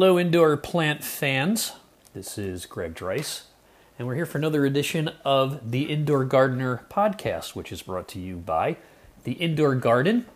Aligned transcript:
Hello, 0.00 0.16
indoor 0.16 0.56
plant 0.56 1.02
fans. 1.02 1.72
This 2.14 2.38
is 2.38 2.66
Greg 2.66 2.94
Dreiss, 2.94 3.46
and 3.98 4.06
we're 4.06 4.14
here 4.14 4.26
for 4.26 4.38
another 4.38 4.64
edition 4.64 5.10
of 5.24 5.72
the 5.72 5.90
Indoor 5.90 6.24
Gardener 6.24 6.84
podcast, 6.88 7.56
which 7.56 7.72
is 7.72 7.82
brought 7.82 8.06
to 8.10 8.20
you 8.20 8.36
by 8.36 8.76
The 9.24 9.32
Indoor 9.32 9.74
Garden, 9.74 10.26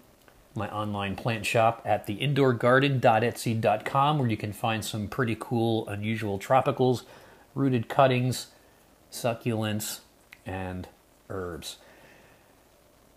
my 0.56 0.69
online 0.69 1.14
plant 1.14 1.46
shop 1.46 1.80
at 1.84 2.09
theindoorgarden.etsy.com, 2.09 4.19
where 4.19 4.29
you 4.29 4.37
can 4.37 4.52
find 4.52 4.84
some 4.84 5.06
pretty 5.06 5.37
cool, 5.38 5.87
unusual 5.87 6.41
tropicals, 6.41 7.05
rooted 7.55 7.88
cuttings, 7.88 8.48
succulents, 9.12 10.01
and 10.45 10.88
herbs. 11.30 11.77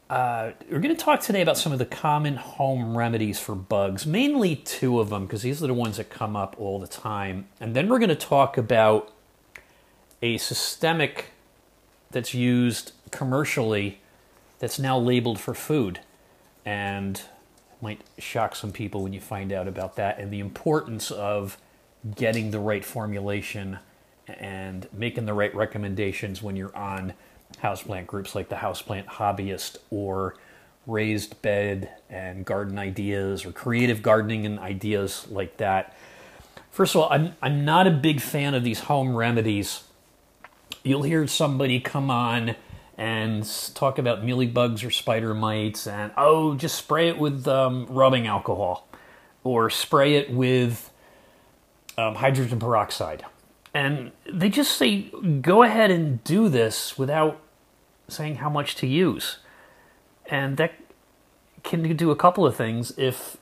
Uh, 0.08 0.52
we're 0.70 0.80
going 0.80 0.96
to 0.96 1.02
talk 1.02 1.20
today 1.20 1.42
about 1.42 1.58
some 1.58 1.72
of 1.72 1.80
the 1.80 1.86
common 1.86 2.36
home 2.36 2.96
remedies 2.96 3.40
for 3.40 3.56
bugs, 3.56 4.06
mainly 4.06 4.56
two 4.56 5.00
of 5.00 5.10
them, 5.10 5.26
because 5.26 5.42
these 5.42 5.64
are 5.64 5.68
the 5.68 5.74
ones 5.74 5.98
that 5.98 6.12
come 6.12 6.36
up 6.36 6.56
all 6.60 6.80
the 6.80 6.88
time. 6.88 7.48
And 7.60 7.76
then 7.76 7.90
we're 7.90 7.98
going 7.98 8.10
to 8.10 8.16
talk 8.16 8.56
about 8.56 9.12
a 10.22 10.38
systemic 10.38 11.32
that's 12.12 12.36
used 12.36 12.92
commercially 13.10 14.00
that's 14.60 14.78
now 14.78 14.98
labeled 14.98 15.40
for 15.40 15.56
food. 15.56 16.02
And 16.64 17.22
might 17.82 18.02
shock 18.20 18.56
some 18.56 18.72
people 18.72 19.02
when 19.04 19.14
you 19.14 19.20
find 19.20 19.52
out 19.52 19.68
about 19.68 19.96
that 19.96 20.20
and 20.20 20.32
the 20.32 20.40
importance 20.40 21.12
of 21.12 21.58
getting 22.16 22.52
the 22.52 22.60
right 22.60 22.86
formulation 22.86 23.80
and 24.28 24.88
making 24.94 25.26
the 25.26 25.34
right 25.34 25.54
recommendations 25.56 26.42
when 26.42 26.56
you're 26.56 26.76
on 26.76 27.14
houseplant 27.62 28.08
groups 28.08 28.36
like 28.36 28.50
the 28.50 28.56
Houseplant 28.56 29.06
Hobbyist 29.06 29.78
or 29.90 30.36
Raised 30.88 31.42
Bed 31.42 31.90
and 32.10 32.46
Garden 32.46 32.78
Ideas 32.78 33.46
or 33.46 33.52
Creative 33.52 34.02
Gardening 34.02 34.46
and 34.46 34.60
ideas 34.60 35.26
like 35.30 35.58
that. 35.58 35.96
First 36.72 36.94
of 36.96 37.02
all, 37.02 37.10
I'm, 37.12 37.36
I'm 37.42 37.66
not 37.66 37.88
a 37.88 37.92
big 37.92 38.22
fan 38.22 38.54
of 38.54 38.64
these 38.64 38.82
home 38.82 39.16
remedies. 39.16 39.84
You'll 40.84 41.04
hear 41.04 41.26
somebody 41.26 41.80
come 41.80 42.12
on 42.12 42.56
and 42.98 43.50
talk 43.74 43.98
about 43.98 44.24
mealybugs 44.24 44.86
or 44.86 44.92
spider 44.92 45.34
mites 45.34 45.88
and, 45.88 46.12
oh, 46.18 46.56
just 46.56 46.76
spray 46.76 47.10
it 47.10 47.18
with 47.18 47.48
um, 47.48 47.86
rubbing 47.88 48.28
alcohol 48.28 48.88
or 49.44 49.70
spray 49.70 50.16
it 50.16 50.32
with 50.32 50.92
um, 51.98 52.16
hydrogen 52.16 52.60
peroxide. 52.60 53.26
And 53.74 54.12
they 54.32 54.50
just 54.50 54.78
say, 54.78 55.12
go 55.42 55.64
ahead 55.64 55.92
and 55.92 56.24
do 56.24 56.48
this 56.48 56.98
without 56.98 57.42
saying 58.08 58.36
how 58.36 58.50
much 58.50 58.76
to 58.76 58.88
use. 58.88 59.38
And 60.28 60.58
that 60.58 60.74
can 61.64 61.96
do 61.96 62.12
a 62.12 62.16
couple 62.16 62.46
of 62.46 62.56
things. 62.56 62.94
If 62.98 63.38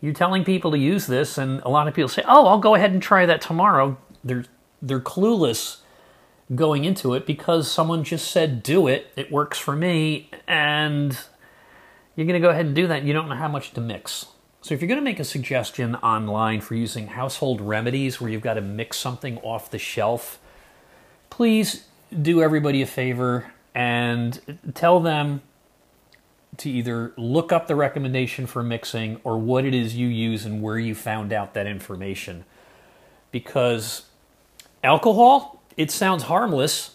you're 0.00 0.12
telling 0.12 0.44
people 0.44 0.70
to 0.72 0.78
use 0.78 1.06
this, 1.06 1.38
and 1.38 1.60
a 1.62 1.68
lot 1.68 1.88
of 1.88 1.94
people 1.94 2.08
say, 2.08 2.22
"Oh, 2.26 2.46
I'll 2.46 2.58
go 2.58 2.74
ahead 2.74 2.92
and 2.92 3.02
try 3.02 3.26
that 3.26 3.40
tomorrow," 3.40 3.96
they're 4.22 4.44
they're 4.82 5.00
clueless 5.00 5.78
going 6.54 6.84
into 6.84 7.14
it 7.14 7.24
because 7.24 7.70
someone 7.70 8.04
just 8.04 8.30
said, 8.30 8.62
"Do 8.62 8.86
it. 8.86 9.10
It 9.16 9.32
works 9.32 9.58
for 9.58 9.74
me," 9.74 10.30
and 10.46 11.18
you're 12.16 12.26
going 12.26 12.40
to 12.40 12.46
go 12.46 12.50
ahead 12.50 12.66
and 12.66 12.74
do 12.74 12.86
that. 12.86 12.98
And 12.98 13.08
you 13.08 13.14
don't 13.14 13.28
know 13.28 13.34
how 13.34 13.48
much 13.48 13.72
to 13.72 13.80
mix. 13.80 14.26
So 14.60 14.74
if 14.74 14.80
you're 14.80 14.88
going 14.88 15.00
to 15.00 15.04
make 15.04 15.20
a 15.20 15.24
suggestion 15.24 15.94
online 15.96 16.60
for 16.60 16.74
using 16.74 17.08
household 17.08 17.60
remedies 17.60 18.20
where 18.20 18.30
you've 18.30 18.42
got 18.42 18.54
to 18.54 18.62
mix 18.62 18.96
something 18.96 19.38
off 19.38 19.70
the 19.70 19.78
shelf, 19.78 20.38
please 21.28 21.84
do 22.22 22.42
everybody 22.42 22.80
a 22.80 22.86
favor 22.86 23.52
and 23.74 24.58
tell 24.74 25.00
them 25.00 25.42
to 26.58 26.70
either 26.70 27.12
look 27.16 27.52
up 27.52 27.66
the 27.66 27.74
recommendation 27.74 28.46
for 28.46 28.62
mixing 28.62 29.20
or 29.24 29.38
what 29.38 29.64
it 29.64 29.74
is 29.74 29.96
you 29.96 30.06
use 30.06 30.44
and 30.44 30.62
where 30.62 30.78
you 30.78 30.94
found 30.94 31.32
out 31.32 31.54
that 31.54 31.66
information. 31.66 32.44
Because 33.32 34.06
alcohol, 34.82 35.60
it 35.76 35.90
sounds 35.90 36.24
harmless, 36.24 36.92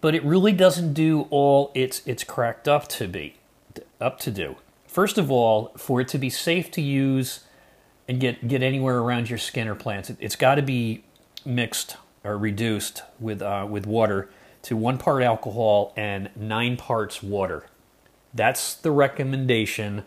but 0.00 0.14
it 0.14 0.22
really 0.24 0.52
doesn't 0.52 0.92
do 0.92 1.22
all 1.30 1.72
it's 1.74 2.02
it's 2.06 2.22
cracked 2.22 2.68
up 2.68 2.86
to 2.88 3.08
be 3.08 3.36
up 4.00 4.20
to 4.20 4.30
do. 4.30 4.56
First 4.86 5.18
of 5.18 5.30
all, 5.30 5.72
for 5.76 6.00
it 6.00 6.08
to 6.08 6.18
be 6.18 6.30
safe 6.30 6.70
to 6.72 6.80
use 6.80 7.40
and 8.06 8.20
get 8.20 8.46
get 8.46 8.62
anywhere 8.62 8.98
around 8.98 9.28
your 9.28 9.38
skin 9.38 9.66
or 9.66 9.74
plants, 9.74 10.10
it, 10.10 10.20
has 10.22 10.36
got 10.36 10.54
to 10.56 10.62
be 10.62 11.02
mixed 11.44 11.96
or 12.22 12.38
reduced 12.38 13.02
with 13.18 13.42
uh, 13.42 13.66
with 13.68 13.86
water 13.86 14.28
to 14.66 14.76
one 14.76 14.98
part 14.98 15.22
alcohol 15.22 15.92
and 15.96 16.28
nine 16.34 16.76
parts 16.76 17.22
water. 17.22 17.66
That's 18.34 18.74
the 18.74 18.90
recommendation 18.90 20.02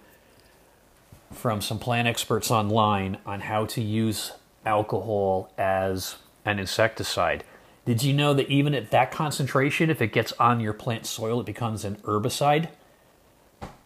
from 1.31 1.61
some 1.61 1.79
plant 1.79 2.09
experts 2.09 2.51
online 2.51 3.19
on 3.25 3.39
how 3.39 3.65
to 3.67 3.81
use 3.81 4.33
alcohol 4.65 5.49
as 5.57 6.17
an 6.43 6.59
insecticide. 6.59 7.45
Did 7.85 8.03
you 8.03 8.11
know 8.11 8.33
that 8.33 8.49
even 8.49 8.75
at 8.75 8.91
that 8.91 9.11
concentration, 9.11 9.89
if 9.89 10.01
it 10.01 10.11
gets 10.11 10.33
on 10.33 10.59
your 10.59 10.73
plant 10.73 11.05
soil, 11.05 11.39
it 11.39 11.45
becomes 11.45 11.85
an 11.85 11.95
herbicide? 12.03 12.67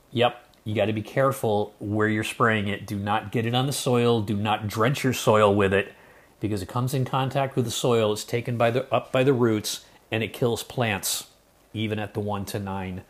Yep, 0.09 0.43
you 0.63 0.73
got 0.73 0.85
to 0.85 0.93
be 0.93 1.03
careful 1.03 1.75
where 1.77 2.07
you're 2.07 2.23
spraying 2.23 2.67
it. 2.67 2.87
Do 2.87 2.97
not 2.97 3.31
get 3.31 3.45
it 3.45 3.53
on 3.53 3.67
the 3.67 3.73
soil. 3.73 4.21
Do 4.21 4.35
not 4.35 4.67
drench 4.67 5.03
your 5.03 5.13
soil 5.13 5.53
with 5.53 5.71
it 5.71 5.93
because 6.39 6.63
it 6.63 6.67
comes 6.67 6.95
in 6.95 7.05
contact 7.05 7.55
with 7.55 7.65
the 7.65 7.71
soil. 7.71 8.11
It's 8.11 8.23
taken 8.23 8.57
by 8.57 8.71
the, 8.71 8.91
up 8.91 9.11
by 9.11 9.23
the 9.23 9.33
roots 9.33 9.85
and 10.13 10.21
it 10.21 10.31
kills 10.31 10.61
plants 10.61 11.25
even 11.73 11.97
at 11.97 12.13
the 12.13 12.19
1 12.19 12.45
to 12.45 12.59
9 12.59 13.01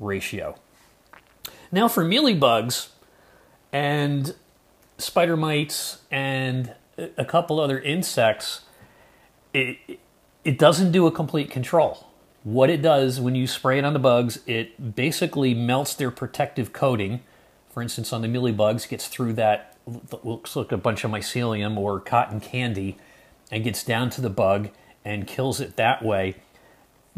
ratio. 0.00 0.56
Now, 1.70 1.86
for 1.86 2.04
mealybugs 2.04 2.88
and 3.72 4.34
spider 4.98 5.36
mites 5.36 5.98
and 6.10 6.74
a 7.16 7.24
couple 7.24 7.60
other 7.60 7.78
insects, 7.78 8.62
it, 9.54 10.00
it 10.42 10.58
doesn't 10.58 10.90
do 10.90 11.06
a 11.06 11.12
complete 11.12 11.48
control. 11.48 12.08
What 12.42 12.70
it 12.70 12.82
does 12.82 13.20
when 13.20 13.36
you 13.36 13.46
spray 13.46 13.78
it 13.78 13.84
on 13.84 13.92
the 13.92 14.00
bugs, 14.00 14.40
it 14.44 14.96
basically 14.96 15.54
melts 15.54 15.94
their 15.94 16.10
protective 16.10 16.72
coating. 16.72 17.20
For 17.70 17.82
instance, 17.82 18.12
on 18.12 18.20
the 18.20 18.28
mealybugs, 18.28 18.86
it 18.86 18.88
gets 18.88 19.06
through 19.06 19.34
that 19.34 19.76
looks 20.24 20.56
like 20.56 20.72
a 20.72 20.76
bunch 20.76 21.04
of 21.04 21.12
mycelium 21.12 21.76
or 21.76 22.00
cotton 22.00 22.40
candy 22.40 22.98
and 23.48 23.62
gets 23.62 23.84
down 23.84 24.10
to 24.10 24.20
the 24.20 24.28
bug 24.28 24.70
and 25.04 25.28
kills 25.28 25.60
it 25.60 25.76
that 25.76 26.04
way. 26.04 26.34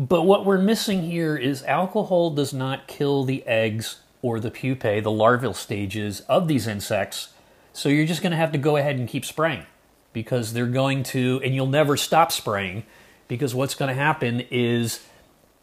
But 0.00 0.22
what 0.22 0.47
we're 0.47 0.56
missing 0.56 1.03
here 1.03 1.37
is 1.37 1.62
alcohol 1.65 2.31
does 2.31 2.55
not 2.55 2.87
kill 2.87 3.22
the 3.25 3.47
eggs 3.47 4.00
or 4.22 4.41
the 4.41 4.50
pupae, 4.50 5.00
the 5.00 5.11
larval 5.11 5.53
stages 5.53 6.21
of 6.21 6.49
these 6.49 6.66
insects. 6.66 7.34
So 7.75 7.91
you're 7.91 8.06
just 8.06 8.22
going 8.22 8.31
to 8.31 8.39
have 8.39 8.53
to 8.53 8.59
go 8.59 8.78
ahead 8.78 8.97
and 8.97 9.06
keep 9.06 9.27
spraying 9.27 9.66
because 10.15 10.55
they're 10.55 10.65
going 10.65 11.03
to, 11.03 11.43
and 11.44 11.55
you'll 11.55 11.66
never 11.66 11.99
stop 11.99 12.33
spraying 12.33 12.84
because 13.28 13.55
what's 13.55 13.75
going 13.75 13.91
to 13.91 13.94
happen 13.94 14.41
is 14.50 15.05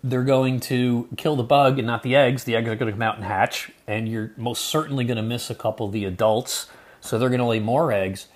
they're 0.03 0.23
going 0.23 0.59
to 0.59 1.09
kill 1.17 1.35
the 1.35 1.41
bug 1.41 1.79
and 1.79 1.87
not 1.87 2.03
the 2.03 2.15
eggs. 2.15 2.43
The 2.43 2.55
eggs 2.55 2.69
are 2.69 2.75
going 2.75 2.91
to 2.91 2.93
come 2.93 3.01
out 3.01 3.15
and 3.15 3.25
hatch, 3.25 3.71
and 3.87 4.07
you're 4.07 4.33
most 4.37 4.65
certainly 4.65 5.03
going 5.03 5.17
to 5.17 5.23
miss 5.23 5.49
a 5.49 5.55
couple 5.55 5.87
of 5.87 5.93
the 5.93 6.05
adults. 6.05 6.67
So 7.01 7.17
they're 7.17 7.29
going 7.29 7.39
to 7.39 7.45
lay 7.45 7.59
more 7.59 7.91
eggs. 7.91 8.27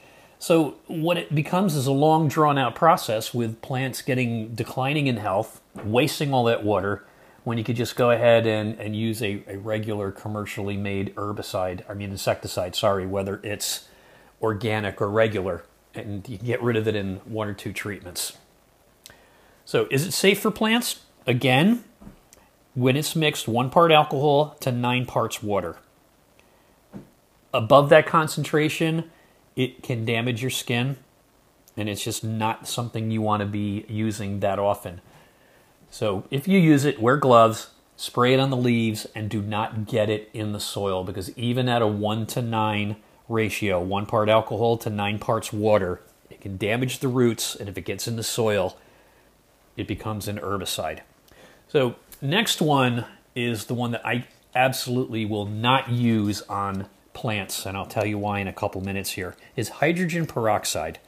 So 0.41 0.79
what 0.87 1.17
it 1.17 1.35
becomes 1.35 1.75
is 1.75 1.85
a 1.85 1.91
long 1.91 2.27
drawn 2.27 2.57
out 2.57 2.73
process 2.73 3.31
with 3.31 3.61
plants 3.61 4.01
getting 4.01 4.55
declining 4.55 5.05
in 5.05 5.17
health, 5.17 5.61
wasting 5.85 6.33
all 6.33 6.45
that 6.45 6.63
water 6.63 7.05
when 7.43 7.59
you 7.59 7.63
could 7.63 7.75
just 7.75 7.95
go 7.95 8.09
ahead 8.09 8.47
and, 8.47 8.73
and 8.79 8.95
use 8.95 9.21
a, 9.21 9.43
a 9.47 9.57
regular 9.57 10.11
commercially 10.11 10.77
made 10.77 11.13
herbicide, 11.13 11.83
I 11.87 11.93
mean 11.93 12.09
insecticide, 12.09 12.75
sorry, 12.75 13.05
whether 13.05 13.39
it's 13.43 13.87
organic 14.41 14.99
or 14.99 15.11
regular, 15.11 15.63
and 15.93 16.27
you 16.27 16.39
can 16.39 16.47
get 16.47 16.63
rid 16.63 16.75
of 16.75 16.87
it 16.87 16.95
in 16.95 17.17
one 17.17 17.47
or 17.47 17.53
two 17.53 17.71
treatments. 17.71 18.35
So 19.63 19.87
is 19.91 20.07
it 20.07 20.11
safe 20.11 20.39
for 20.39 20.49
plants? 20.49 21.01
Again, 21.27 21.83
when 22.73 22.97
it's 22.97 23.15
mixed 23.15 23.47
one 23.47 23.69
part 23.69 23.91
alcohol 23.91 24.55
to 24.61 24.71
nine 24.71 25.05
parts 25.05 25.43
water. 25.43 25.77
Above 27.53 27.89
that 27.89 28.07
concentration, 28.07 29.11
it 29.55 29.83
can 29.83 30.05
damage 30.05 30.41
your 30.41 30.51
skin 30.51 30.97
and 31.77 31.89
it's 31.89 32.03
just 32.03 32.23
not 32.23 32.67
something 32.67 33.11
you 33.11 33.21
want 33.21 33.41
to 33.41 33.45
be 33.45 33.85
using 33.87 34.39
that 34.41 34.59
often. 34.59 35.01
So 35.89 36.25
if 36.29 36.47
you 36.47 36.59
use 36.59 36.85
it, 36.85 37.01
wear 37.01 37.17
gloves, 37.17 37.69
spray 37.95 38.33
it 38.33 38.39
on 38.39 38.49
the 38.49 38.57
leaves, 38.57 39.07
and 39.15 39.29
do 39.29 39.41
not 39.41 39.87
get 39.87 40.09
it 40.09 40.29
in 40.33 40.51
the 40.51 40.59
soil 40.59 41.03
because 41.03 41.35
even 41.37 41.69
at 41.69 41.81
a 41.81 41.87
1 41.87 42.25
to 42.27 42.41
9 42.41 42.95
ratio, 43.27 43.81
one 43.81 44.05
part 44.05 44.29
alcohol 44.29 44.77
to 44.77 44.89
nine 44.89 45.19
parts 45.19 45.53
water, 45.53 46.01
it 46.29 46.41
can 46.41 46.57
damage 46.57 46.99
the 46.99 47.07
roots, 47.07 47.55
and 47.55 47.69
if 47.69 47.77
it 47.77 47.85
gets 47.85 48.07
in 48.07 48.15
the 48.15 48.23
soil, 48.23 48.77
it 49.77 49.87
becomes 49.87 50.27
an 50.27 50.37
herbicide. 50.37 50.99
So, 51.67 51.95
next 52.21 52.61
one 52.61 53.05
is 53.35 53.65
the 53.65 53.73
one 53.73 53.91
that 53.91 54.05
I 54.05 54.27
absolutely 54.53 55.25
will 55.25 55.45
not 55.45 55.89
use 55.89 56.41
on 56.43 56.87
plants, 57.13 57.65
and 57.65 57.77
I'll 57.77 57.85
tell 57.85 58.05
you 58.05 58.17
why 58.17 58.39
in 58.39 58.47
a 58.47 58.53
couple 58.53 58.81
minutes 58.81 59.11
here, 59.11 59.35
is 59.55 59.69
hydrogen 59.69 60.25
peroxide. 60.25 60.99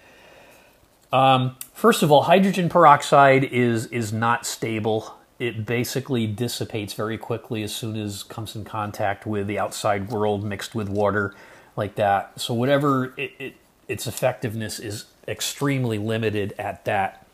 Um, 1.11 1.57
first 1.73 2.03
of 2.03 2.11
all, 2.11 2.23
hydrogen 2.23 2.69
peroxide 2.69 3.43
is, 3.43 3.85
is 3.87 4.11
not 4.11 4.45
stable. 4.45 5.15
It 5.39 5.65
basically 5.65 6.27
dissipates 6.27 6.93
very 6.93 7.17
quickly 7.17 7.63
as 7.63 7.75
soon 7.75 7.95
as 7.95 8.23
comes 8.23 8.55
in 8.55 8.63
contact 8.63 9.25
with 9.25 9.47
the 9.47 9.59
outside 9.59 10.09
world 10.09 10.43
mixed 10.43 10.73
with 10.73 10.89
water 10.89 11.35
like 11.75 11.95
that. 11.95 12.39
So 12.39 12.53
whatever 12.53 13.13
it, 13.17 13.31
it 13.39 13.55
its 13.87 14.07
effectiveness 14.07 14.79
is 14.79 15.05
extremely 15.27 15.97
limited 15.97 16.53
at 16.57 16.85
that. 16.85 17.25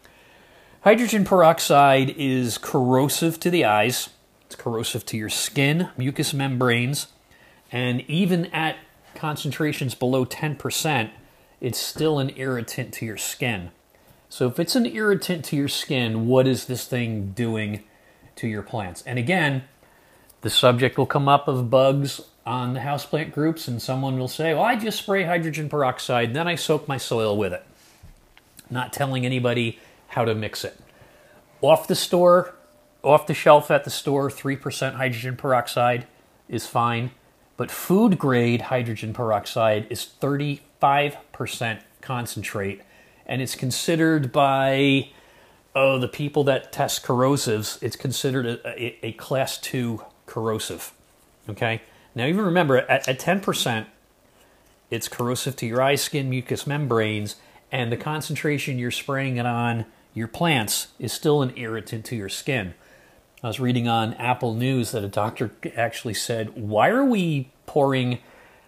Hydrogen 0.81 1.25
peroxide 1.25 2.13
is 2.18 2.57
corrosive 2.57 3.39
to 3.42 3.50
the 3.50 3.65
eyes, 3.65 4.10
it's 4.45 4.56
corrosive 4.56 5.06
to 5.07 5.18
your 5.18 5.30
skin, 5.30 5.89
mucous 5.98 6.33
membranes, 6.33 7.07
and 7.71 8.01
even 8.10 8.45
at 8.48 8.77
concentrations 9.16 9.95
below 9.95 10.25
10%, 10.25 11.12
it's 11.62 11.77
still 11.77 12.19
an 12.19 12.31
irritant 12.36 12.94
to 12.95 13.06
your 13.06 13.18
skin. 13.18 13.71
So 14.30 14.48
if 14.48 14.60
it's 14.60 14.75
an 14.75 14.86
irritant 14.86 15.44
to 15.45 15.56
your 15.56 15.68
skin, 15.68 16.27
what 16.27 16.48
is 16.48 16.66
this 16.66 16.86
thing 16.86 17.31
doing 17.31 17.83
to 18.36 18.48
your 18.48 18.62
plants? 18.62 19.04
And 19.06 19.18
again, 19.19 19.63
the 20.42 20.50
subject 20.50 20.98
will 20.98 21.06
come 21.06 21.27
up 21.27 21.48
of 21.48 21.69
bugs 21.69 22.21
on 22.45 22.74
the 22.74 22.80
houseplant 22.80 23.31
groups, 23.31 23.68
and 23.68 23.81
someone 23.81 24.18
will 24.18 24.27
say, 24.27 24.54
Well, 24.54 24.63
I 24.63 24.75
just 24.75 25.00
spray 25.00 25.24
hydrogen 25.24 25.69
peroxide, 25.69 26.33
then 26.33 26.48
I 26.48 26.56
soak 26.56 26.88
my 26.88 26.98
soil 26.98 27.38
with 27.38 27.54
it. 27.54 27.63
Not 28.69 28.94
telling 28.94 29.25
anybody 29.25 29.80
how 30.10 30.25
to 30.25 30.33
mix 30.33 30.63
it. 30.63 30.80
Off 31.62 31.88
the 31.88 31.95
store, 31.95 32.56
off 33.04 33.27
the 33.27 33.33
shelf 33.33 33.69
at 33.69 33.83
the 33.83 33.89
store, 33.89 34.30
3% 34.30 34.94
hydrogen 34.94 35.36
peroxide 35.36 36.07
is 36.48 36.65
fine, 36.65 37.12
but 37.60 37.70
food 37.70 38.18
grade 38.18 38.62
hydrogen 38.62 39.12
peroxide 39.12 39.86
is 39.90 40.08
35% 40.22 41.82
concentrate, 42.00 42.82
and 43.26 43.42
it's 43.42 43.56
considered 43.56 44.32
by 44.32 45.10
oh 45.76 46.00
the 46.00 46.08
people 46.08 46.46
that 46.46 46.72
test 46.72 47.04
corrosives, 47.04 47.78
it's 47.82 47.98
considered 47.98 48.46
a, 48.46 48.66
a, 48.66 49.08
a 49.08 49.12
class 49.12 49.58
two 49.58 50.02
corrosive. 50.26 50.94
Okay, 51.50 51.82
now 52.16 52.28
even 52.28 52.46
remember 52.46 52.78
at, 52.78 53.10
at 53.10 53.20
10%, 53.20 53.88
it's 54.90 55.10
corrosive 55.10 55.58
to 55.58 55.66
your 55.66 55.82
eye, 55.82 55.96
skin, 55.96 56.30
mucous 56.30 56.66
membranes, 56.66 57.36
and 57.74 57.92
the 57.92 57.98
concentration 57.98 58.80
you're 58.80 58.90
spraying 58.90 59.36
it 59.36 59.46
on 59.46 59.86
your 60.14 60.30
plants 60.30 60.88
is 60.98 61.12
still 61.12 61.42
an 61.42 61.52
irritant 61.58 62.06
to 62.06 62.16
your 62.16 62.30
skin. 62.30 62.74
I 63.41 63.47
was 63.47 63.59
reading 63.59 63.88
on 63.88 64.15
Apple 64.15 64.53
News 64.53 64.91
that 64.91 65.03
a 65.03 65.07
doctor 65.07 65.51
actually 65.77 66.13
said, 66.13 66.50
Why 66.56 66.89
are 66.89 67.06
we 67.06 67.51
pouring 67.65 68.19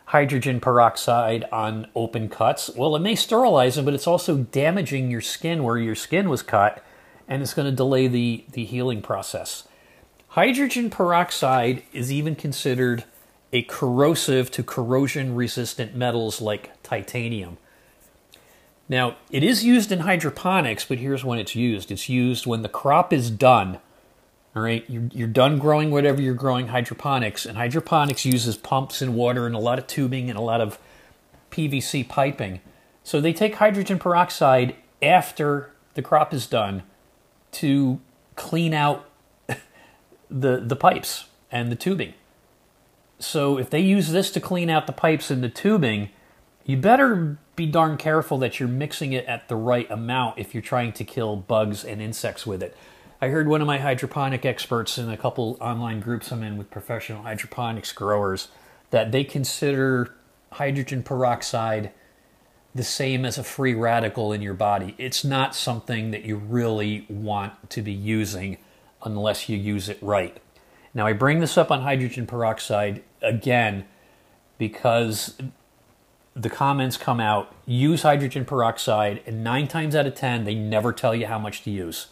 hydrogen 0.05 0.61
peroxide 0.61 1.43
on 1.51 1.87
open 1.93 2.29
cuts? 2.29 2.69
Well, 2.69 2.95
it 2.95 3.01
may 3.01 3.15
sterilize 3.15 3.75
them, 3.75 3.83
but 3.83 3.93
it's 3.93 4.07
also 4.07 4.37
damaging 4.37 5.11
your 5.11 5.19
skin 5.19 5.63
where 5.63 5.77
your 5.77 5.95
skin 5.95 6.29
was 6.29 6.41
cut, 6.41 6.81
and 7.27 7.41
it's 7.41 7.53
going 7.53 7.69
to 7.69 7.75
delay 7.75 8.07
the, 8.07 8.45
the 8.53 8.63
healing 8.63 9.01
process. 9.01 9.67
Hydrogen 10.29 10.89
peroxide 10.89 11.83
is 11.91 12.09
even 12.09 12.35
considered 12.35 13.03
a 13.51 13.63
corrosive 13.63 14.49
to 14.51 14.63
corrosion 14.63 15.35
resistant 15.35 15.97
metals 15.97 16.39
like 16.39 16.81
titanium. 16.81 17.57
Now, 18.87 19.17
it 19.29 19.43
is 19.43 19.65
used 19.65 19.91
in 19.91 19.99
hydroponics, 19.99 20.85
but 20.85 20.99
here's 20.99 21.25
when 21.25 21.39
it's 21.39 21.55
used 21.55 21.91
it's 21.91 22.07
used 22.07 22.45
when 22.45 22.61
the 22.61 22.69
crop 22.69 23.11
is 23.11 23.29
done. 23.29 23.79
All 24.55 24.61
right, 24.61 24.83
you're, 24.89 25.07
you're 25.13 25.27
done 25.27 25.59
growing 25.59 25.91
whatever 25.91 26.21
you're 26.21 26.33
growing 26.33 26.67
hydroponics, 26.67 27.45
and 27.45 27.57
hydroponics 27.57 28.25
uses 28.25 28.57
pumps 28.57 29.01
and 29.01 29.15
water 29.15 29.45
and 29.45 29.55
a 29.55 29.59
lot 29.59 29.79
of 29.79 29.87
tubing 29.87 30.29
and 30.29 30.37
a 30.37 30.41
lot 30.41 30.59
of 30.59 30.77
PVC 31.51 32.07
piping. 32.07 32.59
So 33.03 33.21
they 33.21 33.31
take 33.31 33.55
hydrogen 33.55 33.97
peroxide 33.97 34.75
after 35.01 35.71
the 35.93 36.01
crop 36.01 36.33
is 36.33 36.47
done 36.47 36.83
to 37.53 37.99
clean 38.35 38.73
out 38.73 39.05
the, 40.29 40.57
the 40.57 40.75
pipes 40.75 41.25
and 41.49 41.71
the 41.71 41.75
tubing. 41.75 42.13
So 43.19 43.57
if 43.57 43.69
they 43.69 43.79
use 43.79 44.11
this 44.11 44.31
to 44.31 44.39
clean 44.39 44.69
out 44.69 44.87
the 44.87 44.93
pipes 44.93 45.31
and 45.31 45.43
the 45.43 45.49
tubing, 45.49 46.09
you 46.65 46.75
better 46.77 47.37
be 47.55 47.65
darn 47.65 47.97
careful 47.97 48.37
that 48.39 48.59
you're 48.59 48.69
mixing 48.69 49.13
it 49.13 49.25
at 49.25 49.47
the 49.47 49.55
right 49.55 49.89
amount 49.89 50.39
if 50.39 50.53
you're 50.53 50.63
trying 50.63 50.91
to 50.93 51.03
kill 51.03 51.35
bugs 51.35 51.83
and 51.83 52.01
insects 52.01 52.45
with 52.45 52.63
it. 52.63 52.75
I 53.23 53.27
heard 53.27 53.47
one 53.47 53.61
of 53.61 53.67
my 53.67 53.77
hydroponic 53.77 54.47
experts 54.47 54.97
in 54.97 55.07
a 55.07 55.15
couple 55.15 55.55
online 55.61 55.99
groups 55.99 56.31
I'm 56.31 56.41
in 56.41 56.57
with 56.57 56.71
professional 56.71 57.21
hydroponics 57.21 57.91
growers 57.91 58.47
that 58.89 59.11
they 59.11 59.23
consider 59.23 60.15
hydrogen 60.53 61.03
peroxide 61.03 61.91
the 62.73 62.83
same 62.83 63.23
as 63.23 63.37
a 63.37 63.43
free 63.43 63.75
radical 63.75 64.33
in 64.33 64.41
your 64.41 64.55
body. 64.55 64.95
It's 64.97 65.23
not 65.23 65.53
something 65.53 66.09
that 66.09 66.25
you 66.25 66.35
really 66.35 67.05
want 67.09 67.69
to 67.69 67.83
be 67.83 67.91
using 67.91 68.57
unless 69.03 69.47
you 69.47 69.55
use 69.55 69.87
it 69.87 69.99
right. 70.01 70.41
Now, 70.95 71.05
I 71.05 71.13
bring 71.13 71.41
this 71.41 71.59
up 71.59 71.69
on 71.69 71.81
hydrogen 71.81 72.25
peroxide 72.25 73.03
again 73.21 73.85
because 74.57 75.37
the 76.35 76.49
comments 76.49 76.97
come 76.97 77.19
out 77.19 77.53
use 77.67 78.01
hydrogen 78.01 78.45
peroxide, 78.45 79.21
and 79.27 79.43
nine 79.43 79.67
times 79.67 79.95
out 79.95 80.07
of 80.07 80.15
ten, 80.15 80.43
they 80.43 80.55
never 80.55 80.91
tell 80.91 81.13
you 81.13 81.27
how 81.27 81.37
much 81.37 81.61
to 81.63 81.69
use. 81.69 82.07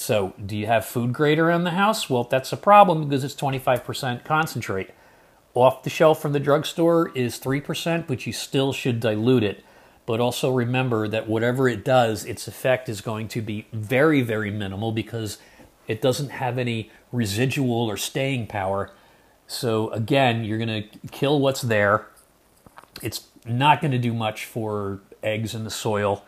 So, 0.00 0.32
do 0.44 0.56
you 0.56 0.64
have 0.64 0.86
food 0.86 1.12
grade 1.12 1.38
around 1.38 1.64
the 1.64 1.72
house? 1.72 2.08
Well, 2.08 2.24
that's 2.24 2.54
a 2.54 2.56
problem 2.56 3.06
because 3.06 3.22
it's 3.22 3.34
25% 3.34 4.24
concentrate. 4.24 4.92
Off 5.52 5.82
the 5.82 5.90
shelf 5.90 6.22
from 6.22 6.32
the 6.32 6.40
drugstore 6.40 7.12
is 7.14 7.38
3%, 7.38 8.06
but 8.06 8.26
you 8.26 8.32
still 8.32 8.72
should 8.72 8.98
dilute 8.98 9.42
it. 9.42 9.62
But 10.06 10.18
also 10.18 10.50
remember 10.50 11.06
that 11.06 11.28
whatever 11.28 11.68
it 11.68 11.84
does, 11.84 12.24
its 12.24 12.48
effect 12.48 12.88
is 12.88 13.02
going 13.02 13.28
to 13.28 13.42
be 13.42 13.66
very, 13.74 14.22
very 14.22 14.50
minimal 14.50 14.90
because 14.90 15.36
it 15.86 16.00
doesn't 16.00 16.30
have 16.30 16.56
any 16.56 16.90
residual 17.12 17.84
or 17.84 17.98
staying 17.98 18.46
power. 18.46 18.90
So, 19.46 19.90
again, 19.90 20.44
you're 20.44 20.56
going 20.56 20.82
to 20.82 21.08
kill 21.08 21.40
what's 21.40 21.60
there. 21.60 22.06
It's 23.02 23.26
not 23.44 23.82
going 23.82 23.92
to 23.92 23.98
do 23.98 24.14
much 24.14 24.46
for 24.46 25.00
eggs 25.22 25.54
in 25.54 25.64
the 25.64 25.70
soil 25.70 26.24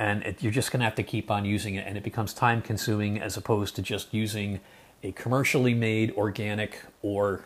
and 0.00 0.22
it, 0.22 0.42
you're 0.42 0.50
just 0.50 0.72
going 0.72 0.80
to 0.80 0.84
have 0.84 0.94
to 0.94 1.02
keep 1.02 1.30
on 1.30 1.44
using 1.44 1.74
it 1.74 1.86
and 1.86 1.96
it 1.98 2.02
becomes 2.02 2.32
time 2.32 2.62
consuming 2.62 3.20
as 3.20 3.36
opposed 3.36 3.76
to 3.76 3.82
just 3.82 4.12
using 4.14 4.58
a 5.02 5.12
commercially 5.12 5.74
made 5.74 6.10
organic 6.12 6.80
or 7.02 7.44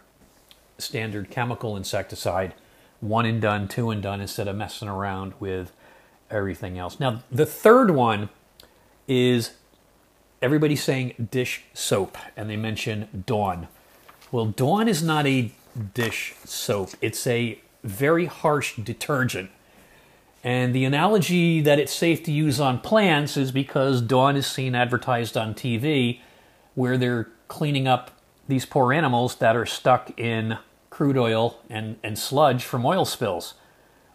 standard 0.79 1.31
chemical 1.31 1.77
insecticide 1.77 2.55
one 3.01 3.27
and 3.27 3.43
done 3.43 3.67
two 3.67 3.91
and 3.91 4.01
done 4.03 4.21
instead 4.21 4.47
of 4.47 4.55
messing 4.55 4.89
around 4.89 5.35
with 5.41 5.73
everything 6.31 6.79
else. 6.79 7.01
Now 7.01 7.25
the 7.31 7.45
third 7.45 7.91
one 7.91 8.31
is 9.09 9.55
everybody's 10.41 10.83
saying 10.83 11.29
dish 11.33 11.65
soap 11.75 12.17
and 12.37 12.49
they 12.49 12.57
mention 12.57 13.25
dawn. 13.27 13.67
Well 14.31 14.47
dawn 14.47 14.87
is 14.87 15.03
not 15.03 15.27
a 15.27 15.51
dish 15.93 16.35
soap. 16.45 16.91
It's 17.01 17.27
a 17.27 17.61
very 17.83 18.27
harsh 18.27 18.77
detergent 18.77 19.51
and 20.45 20.75
the 20.75 20.85
analogy 20.85 21.63
that 21.63 21.79
it's 21.79 21.93
safe 21.93 22.23
to 22.25 22.31
use 22.31 22.61
on 22.61 22.79
plants 22.79 23.39
is 23.39 23.51
because 23.51 24.03
Dawn 24.03 24.37
is 24.37 24.47
seen 24.47 24.75
advertised 24.75 25.39
on 25.39 25.55
TV 25.55 26.21
where 26.75 26.99
they're 26.99 27.31
cleaning 27.49 27.89
up 27.89 28.11
these 28.47 28.67
poor 28.67 28.93
animals 28.93 29.37
that 29.37 29.57
are 29.57 29.65
stuck 29.65 30.17
in 30.21 30.59
crude 30.91 31.17
oil 31.17 31.59
and, 31.71 31.97
and 32.03 32.19
sludge 32.19 32.63
from 32.63 32.85
oil 32.85 33.07
spills. 33.07 33.55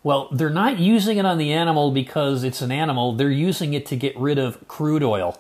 Well, 0.03 0.29
they're 0.31 0.51
not 0.51 0.77
using 0.77 1.17
it 1.17 1.25
on 1.25 1.39
the 1.39 1.51
animal 1.51 1.89
because 1.89 2.43
it's 2.43 2.61
an 2.61 2.71
animal, 2.71 3.13
they're 3.13 3.31
using 3.31 3.73
it 3.73 3.87
to 3.87 3.95
get 3.95 4.15
rid 4.15 4.37
of 4.37 4.67
crude 4.67 5.03
oil. 5.03 5.39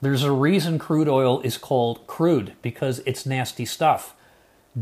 There's 0.00 0.24
a 0.24 0.32
reason 0.32 0.80
crude 0.80 1.08
oil 1.08 1.40
is 1.42 1.56
called 1.58 2.06
crude 2.08 2.54
because 2.60 3.00
it's 3.06 3.24
nasty 3.24 3.64
stuff. 3.64 4.14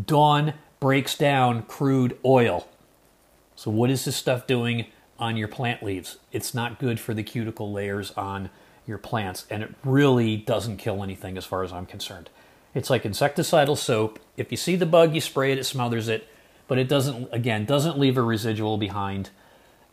Dawn 0.05 0.55
breaks 0.81 1.17
down 1.17 1.63
crude 1.63 2.19
oil. 2.25 2.67
So, 3.55 3.71
what 3.71 3.91
is 3.91 4.05
this 4.05 4.17
stuff 4.17 4.47
doing 4.47 4.87
on 5.19 5.37
your 5.37 5.49
plant 5.49 5.83
leaves. 5.83 6.19
It's 6.33 6.55
not 6.55 6.79
good 6.79 7.01
for 7.01 7.15
the 7.15 7.23
cuticle 7.23 7.73
layers 7.73 8.11
on 8.13 8.51
your 8.87 8.99
plants, 8.99 9.47
and 9.51 9.63
it 9.63 9.75
really 9.85 10.37
doesn't 10.37 10.77
kill 10.77 11.03
anything 11.03 11.37
as 11.37 11.45
far 11.45 11.65
as 11.65 11.73
I'm 11.73 11.87
concerned. 11.87 12.31
It's 12.75 12.91
like 12.91 13.05
insecticidal 13.05 13.77
soap. 13.77 14.19
If 14.37 14.51
you 14.51 14.57
see 14.57 14.77
the 14.77 14.87
bug, 14.87 15.15
you 15.15 15.21
spray 15.21 15.53
it, 15.53 15.59
it 15.59 15.65
smothers 15.65 16.09
it, 16.09 16.29
but 16.69 16.79
it 16.79 16.89
doesn't, 16.89 17.29
again, 17.33 17.65
doesn't 17.65 17.99
leave 17.99 18.17
a 18.17 18.23
residual 18.23 18.77
behind, 18.77 19.31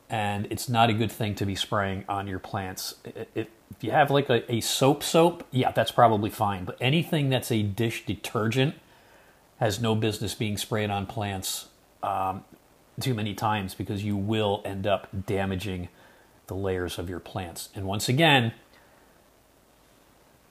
and 0.09 0.47
it's 0.51 0.69
not 0.69 0.89
a 0.89 0.93
good 0.93 1.11
thing 1.11 1.33
to 1.35 1.45
be 1.45 1.55
spraying 1.55 2.03
on 2.07 2.27
your 2.27 2.39
plants. 2.39 2.95
It, 3.05 3.29
it, 3.33 3.49
if 3.71 3.83
you 3.83 3.91
have 3.91 4.11
like 4.11 4.29
a, 4.29 4.51
a 4.51 4.61
soap 4.61 5.01
soap, 5.01 5.47
yeah, 5.49 5.71
that's 5.71 5.91
probably 5.91 6.29
fine, 6.29 6.65
but 6.65 6.77
anything 6.79 7.29
that's 7.29 7.51
a 7.51 7.63
dish 7.63 8.05
detergent 8.05 8.75
has 9.59 9.81
no 9.81 9.95
business 9.95 10.35
being 10.35 10.57
sprayed 10.57 10.89
on 10.89 11.05
plants. 11.05 11.67
Um, 12.03 12.43
too 12.99 13.13
many 13.13 13.33
times 13.33 13.73
because 13.73 14.03
you 14.03 14.15
will 14.15 14.61
end 14.65 14.85
up 14.85 15.07
damaging 15.25 15.89
the 16.47 16.55
layers 16.55 16.99
of 16.99 17.09
your 17.09 17.19
plants. 17.19 17.69
And 17.75 17.85
once 17.85 18.09
again, 18.09 18.53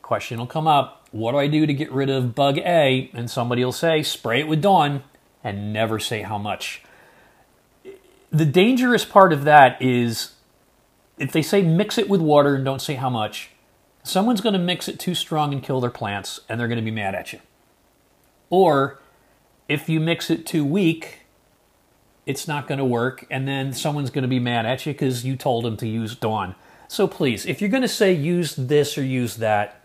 question 0.03 0.39
will 0.39 0.47
come 0.47 0.67
up, 0.67 1.07
what 1.13 1.33
do 1.33 1.39
I 1.39 1.47
do 1.47 1.67
to 1.67 1.75
get 1.75 1.91
rid 1.93 2.11
of 2.11 2.35
bug 2.35 2.59
A? 2.59 3.11
And 3.15 3.31
somebody 3.31 3.65
will 3.65 3.73
say, 3.73 4.03
spray 4.03 4.41
it 4.41 4.49
with 4.49 4.61
Dawn 4.61 5.05
and 5.45 5.73
never 5.73 5.99
say 5.99 6.23
how 6.23 6.39
much. 6.39 6.83
The 8.31 8.47
dangerous 8.47 9.05
part 9.05 9.33
of 9.33 9.45
that 9.45 9.81
is 9.81 10.33
if 11.19 11.33
they 11.33 11.43
say 11.43 11.63
mix 11.63 11.99
it 11.99 12.09
with 12.09 12.21
water 12.21 12.55
and 12.55 12.65
don't 12.65 12.83
say 12.83 12.95
how 12.95 13.11
much, 13.11 13.51
someone's 14.03 14.41
going 14.41 14.55
to 14.55 14.59
mix 14.59 14.89
it 14.89 14.99
too 14.99 15.15
strong 15.15 15.53
and 15.53 15.63
kill 15.63 15.81
their 15.81 15.91
plants 15.91 16.41
and 16.49 16.59
they're 16.59 16.69
going 16.69 16.79
to 16.79 16.85
be 16.85 16.91
mad 16.91 17.15
at 17.15 17.33
you. 17.33 17.41
Or 18.51 19.01
if 19.69 19.89
you 19.89 20.01
mix 20.01 20.31
it 20.31 20.45
too 20.47 20.65
weak 20.65 21.22
it's 22.25 22.47
not 22.47 22.69
going 22.69 22.79
to 22.79 22.85
work, 22.85 23.27
and 23.31 23.47
then 23.49 23.73
someone's 23.73 24.11
going 24.11 24.23
to 24.23 24.29
be 24.29 24.39
mad 24.39 24.67
at 24.67 24.87
you 24.87 24.93
because 24.93 25.25
you 25.25 25.37
told 25.37 25.65
them 25.65 25.77
to 25.79 25.89
use 25.89 26.15
Dawn. 26.15 26.55
So 26.89 27.07
please, 27.09 27.47
if 27.47 27.61
you're 27.61 27.71
going 27.71 27.83
to 27.83 27.89
say 27.89 28.13
use 28.13 28.55
this 28.55 28.97
or 28.97 29.03
use 29.03 29.37
that, 29.37 29.81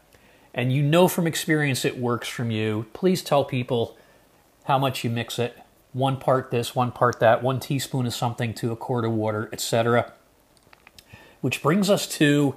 and 0.53 0.73
you 0.73 0.83
know 0.83 1.07
from 1.07 1.25
experience 1.25 1.85
it 1.85 1.97
works 1.97 2.27
from 2.27 2.51
you, 2.51 2.85
please 2.93 3.21
tell 3.23 3.45
people 3.45 3.97
how 4.65 4.77
much 4.77 5.03
you 5.03 5.09
mix 5.09 5.39
it. 5.39 5.57
One 5.93 6.17
part 6.17 6.51
this, 6.51 6.75
one 6.75 6.91
part 6.91 7.19
that, 7.19 7.41
one 7.41 7.59
teaspoon 7.59 8.05
of 8.05 8.13
something 8.13 8.53
to 8.55 8.71
a 8.71 8.75
quart 8.75 9.05
of 9.05 9.13
water, 9.13 9.49
etc. 9.53 10.13
Which 11.41 11.61
brings 11.61 11.89
us 11.89 12.07
to 12.17 12.55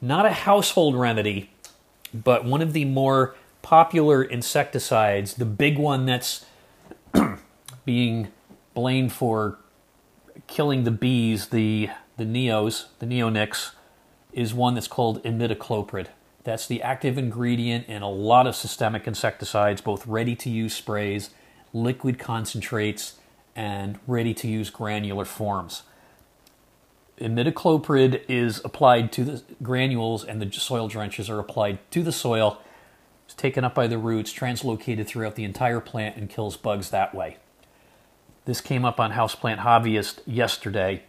not 0.00 0.26
a 0.26 0.32
household 0.32 0.96
remedy, 0.96 1.50
but 2.12 2.44
one 2.44 2.60
of 2.60 2.72
the 2.72 2.84
more 2.84 3.34
popular 3.62 4.22
insecticides, 4.22 5.34
the 5.34 5.44
big 5.44 5.78
one 5.78 6.06
that's 6.06 6.44
being 7.84 8.28
blamed 8.76 9.10
for 9.10 9.58
killing 10.46 10.84
the 10.84 10.90
bees, 10.92 11.48
the 11.48 11.88
the 12.18 12.24
neos, 12.24 12.86
the 12.98 13.06
neonics, 13.06 13.72
is 14.32 14.54
one 14.54 14.74
that's 14.74 14.86
called 14.86 15.22
imidacloprid. 15.24 16.06
That's 16.44 16.66
the 16.66 16.82
active 16.82 17.18
ingredient 17.18 17.88
in 17.88 18.02
a 18.02 18.08
lot 18.08 18.46
of 18.46 18.54
systemic 18.54 19.06
insecticides, 19.06 19.80
both 19.80 20.06
ready 20.06 20.36
to 20.36 20.48
use 20.48 20.74
sprays, 20.74 21.30
liquid 21.72 22.18
concentrates, 22.18 23.14
and 23.56 23.98
ready 24.06 24.32
to 24.34 24.46
use 24.46 24.70
granular 24.70 25.24
forms. 25.24 25.82
Imidacloprid 27.18 28.22
is 28.28 28.60
applied 28.64 29.10
to 29.12 29.24
the 29.24 29.42
granules, 29.62 30.22
and 30.22 30.40
the 30.40 30.52
soil 30.52 30.86
drenches 30.86 31.28
are 31.30 31.38
applied 31.38 31.78
to 31.90 32.02
the 32.02 32.12
soil. 32.12 32.60
It's 33.24 33.34
taken 33.34 33.64
up 33.64 33.74
by 33.74 33.86
the 33.86 33.98
roots, 33.98 34.32
translocated 34.32 35.06
throughout 35.06 35.34
the 35.34 35.44
entire 35.44 35.80
plant, 35.80 36.16
and 36.16 36.28
kills 36.28 36.56
bugs 36.56 36.90
that 36.90 37.14
way. 37.14 37.38
This 38.46 38.60
came 38.60 38.84
up 38.84 39.00
on 39.00 39.10
Houseplant 39.10 39.58
Hobbyist 39.58 40.20
yesterday, 40.24 41.02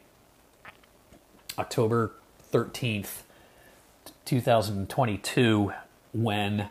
October 1.60 2.14
13th, 2.52 3.22
2022, 4.26 5.72
when 6.14 6.70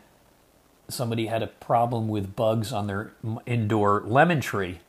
somebody 0.89 1.27
had 1.27 1.45
a 1.45 1.47
problem 1.47 2.09
with 2.09 2.35
bugs 2.35 2.73
on 2.73 2.89
their 2.89 3.13
indoor 3.47 4.03
lemon 4.05 4.41
tree. 4.41 4.81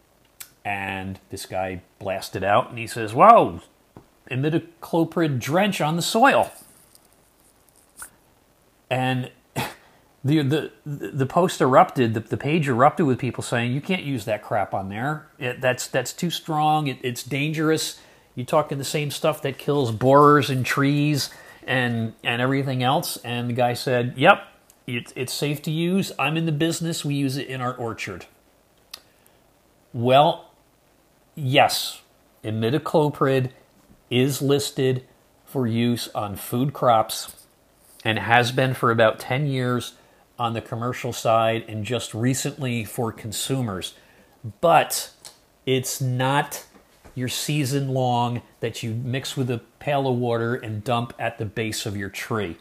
And 0.66 1.20
this 1.30 1.46
guy 1.46 1.84
blasted 2.00 2.44
out 2.44 2.72
and 2.72 2.80
he 2.80 2.88
says, 2.88 3.14
Whoa, 3.14 3.62
imidacloprid 4.32 5.40
drench 5.40 5.80
on 5.80 5.96
the 5.96 6.02
soil. 6.02 6.52
And 8.90 9.30
the 10.24 10.42
the 10.42 10.72
the 10.86 11.26
post 11.26 11.62
erupted. 11.62 12.14
The, 12.14 12.20
the 12.22 12.38
page 12.38 12.68
erupted 12.68 13.06
with 13.06 13.20
people 13.20 13.44
saying 13.44 13.72
you 13.72 13.82
can't 13.82 14.04
use 14.04 14.26
that 14.26 14.44
crap 14.44 14.74
on 14.74 14.90
there. 14.90 15.28
It, 15.40 15.62
that's 15.62 15.88
that's 15.88 16.14
too 16.14 16.30
strong. 16.30 16.88
It, 16.88 16.98
it's 17.02 17.24
dangerous. 17.24 18.00
You're 18.36 18.46
talking 18.46 18.78
the 18.78 18.84
same 18.84 19.12
stuff 19.12 19.42
that 19.44 19.58
kills 19.58 19.92
borers 19.92 20.50
and 20.50 20.66
trees 20.66 21.30
and 21.66 22.14
and 22.24 22.42
everything 22.42 22.84
else. 22.84 23.18
And 23.18 23.50
the 23.50 23.54
guy 23.54 23.74
said, 23.74 24.14
"Yep, 24.18 24.42
it, 24.86 25.14
it's 25.16 25.34
safe 25.34 25.62
to 25.64 25.72
use. 25.72 26.12
I'm 26.20 26.36
in 26.36 26.46
the 26.46 26.52
business. 26.52 27.06
We 27.06 27.16
use 27.16 27.38
it 27.38 27.48
in 27.48 27.62
our 27.62 27.74
orchard." 27.74 28.26
Well, 29.94 30.52
yes, 31.36 32.02
imidacloprid 32.44 33.52
is 34.10 34.42
listed 34.42 35.04
for 35.46 35.66
use 35.66 36.10
on 36.14 36.36
food 36.36 36.74
crops 36.74 37.36
and 38.04 38.20
has 38.20 38.52
been 38.52 38.74
for 38.74 38.92
about 38.92 39.20
10 39.20 39.48
years 39.48 39.94
on 40.40 40.54
the 40.54 40.62
commercial 40.62 41.14
side 41.14 41.66
and 41.68 41.84
just 41.84 42.14
recently 42.14 42.84
for 42.84 43.12
consumers. 43.12 43.96
But 44.62 45.12
it's 45.66 46.00
not 46.00 46.66
your 47.16 47.28
season 47.28 47.90
long 47.90 48.44
that 48.60 48.84
you 48.84 48.94
mix 48.94 49.36
with 49.36 49.50
a 49.50 49.60
pail 49.80 50.08
of 50.08 50.18
water 50.18 50.56
and 50.56 50.84
dump 50.84 51.14
at 51.18 51.38
the 51.38 51.46
base 51.46 51.86
of 51.86 51.98
your 51.98 52.10
tree. 52.10 52.58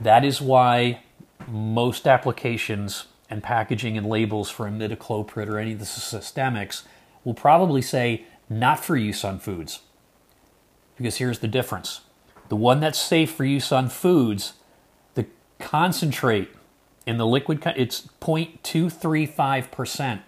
That 0.00 0.24
is 0.24 0.40
why 0.40 1.02
most 1.46 2.06
applications 2.06 3.06
and 3.28 3.42
packaging 3.42 3.96
and 3.96 4.06
labels 4.06 4.50
for 4.50 4.68
imidacloprid 4.68 5.48
or 5.48 5.58
any 5.58 5.72
of 5.72 5.78
the 5.78 5.84
systemics 5.84 6.82
will 7.22 7.34
probably 7.34 7.82
say 7.82 8.24
not 8.48 8.84
for 8.84 8.96
use 8.96 9.24
on 9.24 9.38
foods. 9.38 9.80
Because 10.96 11.18
here's 11.18 11.38
the 11.38 11.48
difference. 11.48 12.00
The 12.48 12.56
one 12.56 12.80
that's 12.80 12.98
safe 12.98 13.30
for 13.30 13.44
use 13.44 13.70
on 13.70 13.88
foods 13.88 14.54
concentrate 15.60 16.50
in 17.06 17.16
the 17.16 17.26
liquid, 17.26 17.62
it's 17.76 18.08
0.235%. 18.20 20.20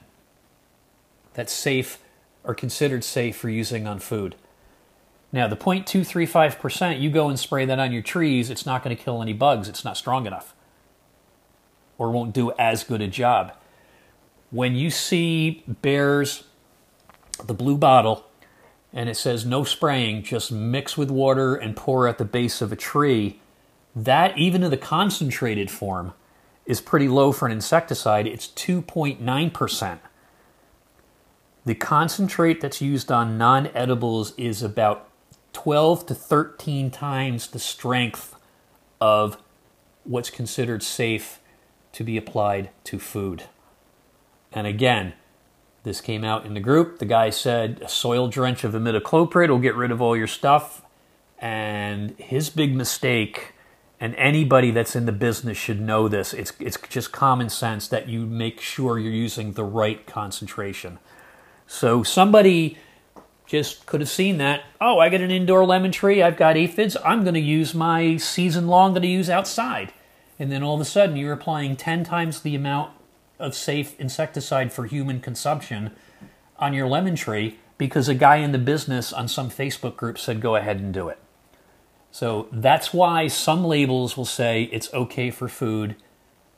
That's 1.35 1.53
safe 1.53 1.99
or 2.45 2.55
considered 2.55 3.05
safe 3.05 3.37
for 3.37 3.49
using 3.49 3.87
on 3.87 3.99
food. 3.99 4.37
Now, 5.33 5.49
the 5.49 5.57
0.235%, 5.57 7.01
you 7.01 7.11
go 7.11 7.29
and 7.29 7.39
spray 7.39 7.65
that 7.65 7.79
on 7.79 7.93
your 7.93 8.03
trees, 8.03 8.51
it's 8.51 8.67
not 8.67 8.85
going 8.85 8.95
to 8.95 9.03
kill 9.03 9.23
any 9.23 9.33
bugs. 9.33 9.69
It's 9.69 9.85
not 9.85 9.97
strong 9.97 10.27
enough 10.27 10.55
or 11.99 12.11
won't 12.11 12.35
do 12.35 12.53
as 12.59 12.85
good 12.85 13.01
a 13.01 13.07
job. 13.07 13.53
When 14.51 14.75
you 14.75 14.91
see 14.91 15.63
Bayer's, 15.83 16.45
the 17.47 17.55
blue 17.55 17.77
bottle, 17.77 18.27
and 18.93 19.09
it 19.09 19.17
says 19.17 19.47
no 19.47 19.65
spraying, 19.65 20.25
just 20.25 20.53
mix 20.53 20.99
with 20.99 21.11
water 21.11 21.55
and 21.55 21.77
pour 21.77 22.09
at 22.09 22.19
the 22.19 22.25
base 22.25 22.61
of 22.61 22.73
a 22.73 22.77
tree, 22.77 23.41
that, 23.95 24.37
even 24.39 24.63
in 24.63 24.71
the 24.71 24.77
concentrated 24.77 25.71
form, 25.71 26.13
is 26.65 26.81
pretty 26.81 27.09
low 27.09 27.33
for 27.33 27.47
an 27.47 27.53
insecticide. 27.53 28.27
It's 28.27 28.49
2.9%. 28.49 29.99
The 31.65 31.75
concentrate 31.75 32.61
that's 32.61 32.81
used 32.81 33.13
on 33.13 33.39
non 33.39 33.69
edibles 33.69 34.35
is 34.37 34.63
about 34.63 35.09
12 35.53 36.07
to 36.07 36.15
13 36.15 36.91
times 36.91 37.49
the 37.49 37.59
strength 37.59 38.35
of 39.01 39.37
what's 40.05 40.31
considered 40.31 40.83
safe 40.83 41.41
to 41.93 42.03
be 42.03 42.17
applied 42.17 42.71
to 42.85 42.99
food. 42.99 43.45
And 44.53 44.67
again, 44.67 45.15
this 45.85 46.01
came 46.01 46.25
out 46.25 46.47
in 46.47 46.55
the 46.55 46.61
group. 46.61 46.99
The 46.99 47.05
guy 47.05 47.31
said 47.31 47.81
a 47.83 47.89
soil 47.89 48.29
drench 48.29 48.65
of 48.65 48.73
imidacloprid 48.73 49.49
will 49.49 49.59
get 49.59 49.75
rid 49.75 49.91
of 49.91 50.01
all 50.01 50.17
your 50.17 50.27
stuff. 50.27 50.83
And 51.39 52.17
his 52.19 52.51
big 52.51 52.75
mistake 52.75 53.52
and 54.03 54.17
anybody 54.17 54.73
that's 54.73 54.97
in 54.97 55.07
the 55.07 55.13
business 55.13 55.57
should 55.57 55.81
know 55.81 56.09
this. 56.09 56.35
It's 56.35 56.53
it's 56.59 56.77
just 56.89 57.13
common 57.13 57.49
sense 57.49 57.87
that 57.87 58.09
you 58.09 58.27
make 58.27 58.61
sure 58.61 58.99
you're 58.99 59.13
using 59.13 59.53
the 59.53 59.63
right 59.63 60.05
concentration. 60.09 60.99
So 61.69 62.03
somebody 62.03 62.79
just 63.47 63.87
could 63.87 64.01
have 64.01 64.11
seen 64.11 64.39
that. 64.39 64.65
Oh, 64.81 64.99
I 64.99 65.09
got 65.09 65.21
an 65.21 65.31
indoor 65.31 65.65
lemon 65.65 65.93
tree. 65.93 66.21
I've 66.21 66.37
got 66.37 66.57
aphids. 66.57 66.97
I'm 67.05 67.23
going 67.23 67.35
to 67.35 67.41
use 67.41 67.77
my 67.77 68.17
season 68.17 68.67
long 68.67 68.95
that 68.95 69.05
I 69.05 69.07
use 69.07 69.31
outside. 69.31 69.93
And 70.37 70.51
then 70.51 70.65
all 70.65 70.75
of 70.75 70.81
a 70.81 70.85
sudden, 70.85 71.17
you're 71.17 71.33
applying 71.33 71.77
10 71.77 72.03
times 72.03 72.41
the 72.41 72.57
amount 72.57 72.91
of 73.39 73.55
safe 73.55 73.99
insecticide 74.01 74.73
for 74.73 74.87
human 74.87 75.21
consumption 75.21 75.93
on 76.59 76.75
your 76.75 76.89
lemon 76.89 77.15
tree 77.15 77.61
because 77.79 78.09
a 78.09 78.17
guy 78.17 78.37
in 78.39 78.51
the 78.51 78.59
business 78.59 79.13
on 79.13 79.29
some 79.29 79.49
Facebook 79.49 79.95
group 79.95 80.19
said, 80.19 80.41
go 80.41 80.57
ahead 80.57 80.79
and 80.79 80.93
do 80.93 81.09
it. 81.09 81.22
So 82.13 82.47
that's 82.53 82.93
why 82.93 83.27
some 83.27 83.65
labels 83.65 84.17
will 84.19 84.27
say 84.27 84.65
it's 84.65 84.93
okay 84.93 85.31
for 85.31 85.49
food 85.49 85.97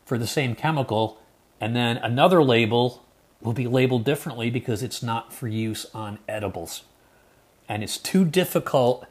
for 0.05 0.19
the 0.19 0.27
same 0.27 0.55
chemical, 0.55 1.23
and 1.61 1.75
then 1.75 1.97
another 1.97 2.43
label 2.43 3.05
will 3.41 3.53
be 3.53 3.67
labeled 3.67 4.05
differently 4.05 4.51
because 4.51 4.83
it's 4.83 5.03
not 5.03 5.33
for 5.33 5.49
use 5.49 5.87
on 5.95 6.19
edibles. 6.29 6.83
And 7.69 7.83
it's 7.83 7.99
too 7.99 8.25
difficult 8.25 9.07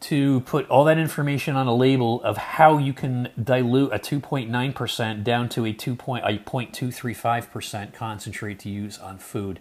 to 0.00 0.40
put 0.40 0.68
all 0.68 0.84
that 0.84 0.98
information 0.98 1.56
on 1.56 1.66
a 1.66 1.74
label 1.74 2.22
of 2.22 2.36
how 2.36 2.76
you 2.76 2.92
can 2.92 3.30
dilute 3.42 3.92
a 3.92 3.98
2.9% 3.98 5.24
down 5.24 5.48
to 5.50 5.64
a 5.64 5.72
2 5.72 5.94
point, 5.94 6.24
a 6.24 6.38
0.235% 6.38 7.94
concentrate 7.94 8.58
to 8.58 8.68
use 8.68 8.98
on 8.98 9.18
food. 9.18 9.60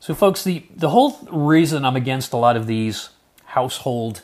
So 0.00 0.14
folks, 0.14 0.42
the, 0.42 0.64
the 0.74 0.90
whole 0.90 1.18
reason 1.30 1.84
I'm 1.84 1.96
against 1.96 2.32
a 2.32 2.36
lot 2.36 2.56
of 2.56 2.66
these 2.66 3.10
household 3.44 4.22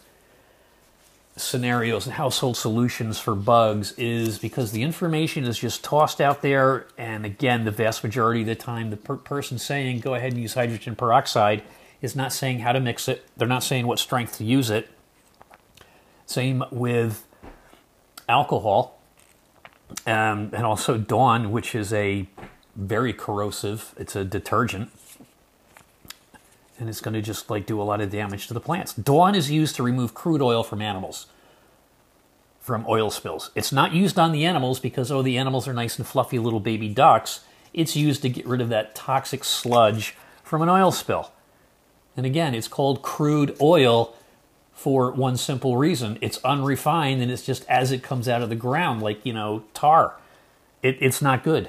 scenarios 1.36 2.06
and 2.06 2.14
household 2.14 2.56
solutions 2.56 3.18
for 3.18 3.34
bugs 3.34 3.92
is 3.92 4.38
because 4.38 4.70
the 4.70 4.82
information 4.82 5.44
is 5.44 5.58
just 5.58 5.82
tossed 5.82 6.20
out 6.20 6.42
there. 6.42 6.86
And 6.96 7.26
again, 7.26 7.64
the 7.64 7.70
vast 7.70 8.04
majority 8.04 8.42
of 8.42 8.46
the 8.46 8.54
time, 8.54 8.90
the 8.90 8.96
per- 8.96 9.16
person 9.16 9.58
saying 9.58 10.00
go 10.00 10.14
ahead 10.14 10.32
and 10.32 10.40
use 10.40 10.54
hydrogen 10.54 10.94
peroxide 10.94 11.62
is 12.00 12.14
not 12.14 12.32
saying 12.32 12.60
how 12.60 12.72
to 12.72 12.80
mix 12.80 13.08
it, 13.08 13.26
they're 13.36 13.48
not 13.48 13.64
saying 13.64 13.86
what 13.86 13.98
strength 13.98 14.36
to 14.38 14.44
use 14.44 14.70
it. 14.70 14.88
Same 16.26 16.64
with 16.70 17.26
alcohol 18.28 19.00
um, 20.06 20.50
and 20.52 20.64
also 20.64 20.98
Dawn, 20.98 21.50
which 21.50 21.74
is 21.74 21.92
a 21.92 22.28
very 22.76 23.12
corrosive, 23.12 23.94
it's 23.96 24.16
a 24.16 24.24
detergent 24.24 24.90
and 26.78 26.88
it's 26.88 27.00
going 27.00 27.14
to 27.14 27.22
just 27.22 27.50
like 27.50 27.66
do 27.66 27.80
a 27.80 27.84
lot 27.84 28.00
of 28.00 28.10
damage 28.10 28.46
to 28.48 28.54
the 28.54 28.60
plants. 28.60 28.92
Dawn 28.92 29.34
is 29.34 29.50
used 29.50 29.76
to 29.76 29.82
remove 29.82 30.14
crude 30.14 30.42
oil 30.42 30.62
from 30.62 30.82
animals 30.82 31.26
from 32.64 32.86
oil 32.88 33.10
spills. 33.10 33.50
It's 33.54 33.72
not 33.72 33.92
used 33.92 34.18
on 34.18 34.32
the 34.32 34.46
animals 34.46 34.80
because 34.80 35.12
oh 35.12 35.20
the 35.20 35.36
animals 35.36 35.68
are 35.68 35.74
nice 35.74 35.98
and 35.98 36.06
fluffy 36.06 36.38
little 36.38 36.60
baby 36.60 36.88
ducks. 36.88 37.40
It's 37.74 37.94
used 37.94 38.22
to 38.22 38.30
get 38.30 38.46
rid 38.46 38.62
of 38.62 38.70
that 38.70 38.94
toxic 38.94 39.44
sludge 39.44 40.16
from 40.42 40.62
an 40.62 40.70
oil 40.70 40.90
spill. 40.90 41.30
And 42.16 42.24
again, 42.24 42.54
it's 42.54 42.66
called 42.66 43.02
crude 43.02 43.54
oil 43.60 44.16
for 44.72 45.12
one 45.12 45.36
simple 45.36 45.76
reason 45.76 46.18
it's 46.22 46.42
unrefined 46.42 47.20
and 47.20 47.30
it's 47.30 47.44
just 47.44 47.68
as 47.68 47.92
it 47.92 48.02
comes 48.02 48.28
out 48.28 48.40
of 48.40 48.48
the 48.48 48.56
ground, 48.56 49.02
like, 49.02 49.24
you 49.26 49.34
know, 49.34 49.64
tar. 49.74 50.14
It, 50.82 50.96
it's 51.00 51.20
not 51.20 51.44
good. 51.44 51.68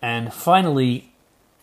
And 0.00 0.32
finally, 0.32 1.11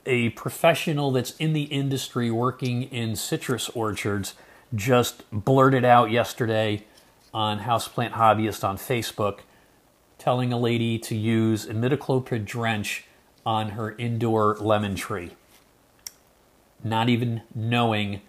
a 0.09 0.29
professional 0.31 1.11
that's 1.11 1.35
in 1.37 1.53
the 1.53 1.63
industry 1.63 2.31
working 2.31 2.83
in 2.83 3.15
citrus 3.15 3.69
orchards 3.69 4.33
just 4.73 5.23
blurted 5.31 5.85
out 5.85 6.09
yesterday 6.09 6.83
on 7.31 7.59
Houseplant 7.59 8.13
Hobbyist 8.13 8.67
on 8.67 8.77
Facebook 8.77 9.39
telling 10.17 10.51
a 10.51 10.57
lady 10.57 10.97
to 10.97 11.15
use 11.15 11.65
imidacloprid 11.65 12.43
drench 12.43 13.05
on 13.45 13.69
her 13.69 13.95
indoor 13.97 14.57
lemon 14.57 14.95
tree, 14.95 15.31
not 16.83 17.07
even 17.07 17.41
knowing 17.53 18.21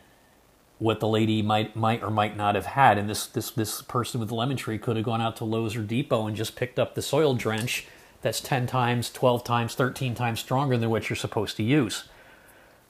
what 0.78 1.00
the 1.00 1.08
lady 1.08 1.42
might 1.42 1.74
might 1.74 2.02
or 2.02 2.10
might 2.10 2.36
not 2.36 2.54
have 2.54 2.66
had. 2.66 2.98
And 2.98 3.08
this 3.08 3.26
this 3.26 3.50
this 3.50 3.82
person 3.82 4.20
with 4.20 4.28
the 4.28 4.34
lemon 4.34 4.56
tree 4.56 4.78
could 4.78 4.96
have 4.96 5.04
gone 5.04 5.20
out 5.20 5.36
to 5.36 5.44
Lowe's 5.44 5.76
or 5.76 5.82
Depot 5.82 6.26
and 6.26 6.36
just 6.36 6.56
picked 6.56 6.78
up 6.78 6.94
the 6.94 7.02
soil 7.02 7.34
drench 7.34 7.86
that's 8.22 8.40
10 8.40 8.66
times, 8.66 9.10
12 9.10 9.44
times, 9.44 9.74
13 9.74 10.14
times 10.14 10.40
stronger 10.40 10.76
than 10.76 10.90
what 10.90 11.08
you're 11.08 11.16
supposed 11.16 11.56
to 11.56 11.62
use. 11.62 12.04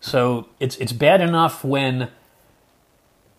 So 0.01 0.49
it's 0.59 0.77
it's 0.77 0.93
bad 0.93 1.21
enough 1.21 1.63
when 1.63 2.11